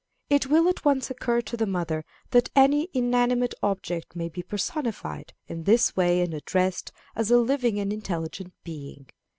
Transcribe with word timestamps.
It 0.31 0.47
will 0.47 0.67
at 0.67 0.83
once 0.83 1.11
occur 1.11 1.41
to 1.41 1.55
the 1.55 1.67
mother 1.67 2.03
that 2.31 2.49
any 2.55 2.89
inanimate 2.91 3.53
object 3.61 4.15
may 4.15 4.29
be 4.29 4.41
personified 4.41 5.33
in 5.45 5.65
this 5.65 5.95
way 5.95 6.21
and 6.21 6.33
addressed 6.33 6.91
as 7.15 7.29
a 7.29 7.37
living 7.37 7.79
and 7.79 7.93
intelligent 7.93 8.51
being. 8.63 9.11